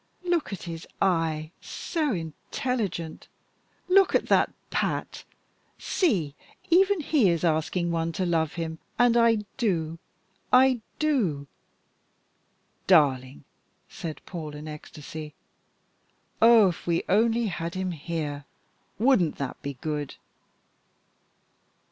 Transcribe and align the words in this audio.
"Look 0.23 0.51
at 0.51 0.63
his 0.63 0.87
eye! 0.99 1.51
so 1.61 2.11
intelligent; 2.11 3.27
look 3.87 4.15
at 4.15 4.29
that 4.29 4.51
patte! 4.71 5.25
See, 5.77 6.33
even 6.71 7.01
he 7.01 7.29
is 7.29 7.43
asking 7.43 7.91
one 7.91 8.11
to 8.13 8.25
love 8.25 8.53
him 8.53 8.79
and 8.97 9.15
I 9.15 9.45
do 9.57 9.99
I 10.51 10.81
do" 10.97 11.45
"Darling!" 12.87 13.43
said 13.89 14.21
Paul 14.25 14.55
in 14.55 14.67
ecstasy, 14.67 15.35
"oh, 16.41 16.69
if 16.69 16.87
we 16.87 17.03
only 17.07 17.45
had 17.45 17.75
him 17.75 17.91
here, 17.91 18.45
wouldn't 18.97 19.35
that 19.35 19.61
be 19.61 19.75
good!" 19.75 20.15